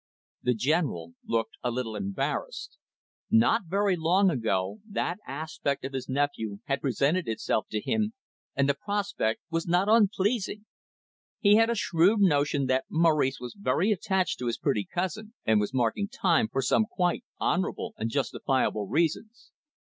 The 0.41 0.55
General 0.55 1.13
looked 1.27 1.57
a 1.63 1.69
little 1.69 1.95
embarrassed. 1.95 2.79
Not 3.29 3.65
very 3.67 3.95
long 3.95 4.31
ago, 4.31 4.79
that 4.89 5.19
aspect 5.27 5.85
of 5.85 5.93
his 5.93 6.09
nephew 6.09 6.57
had 6.65 6.81
presented 6.81 7.27
itself 7.27 7.67
to 7.69 7.79
him, 7.79 8.13
and 8.55 8.67
the 8.67 8.73
prospect 8.73 9.41
was 9.51 9.67
not 9.67 9.87
unpleasing. 9.87 10.65
He 11.39 11.53
had 11.57 11.69
a 11.69 11.75
shrewd 11.75 12.19
notion 12.19 12.65
that 12.65 12.85
Maurice 12.89 13.39
was 13.39 13.53
very 13.53 13.91
attached 13.91 14.39
to 14.39 14.47
his 14.47 14.57
pretty 14.57 14.87
cousin, 14.91 15.35
and 15.45 15.59
was 15.59 15.71
marking 15.71 16.07
time 16.07 16.47
for 16.47 16.63
some 16.63 16.85
quite 16.87 17.23
honourable 17.39 17.93
and 17.95 18.09
justifiable 18.09 18.87
reasons. 18.87 19.51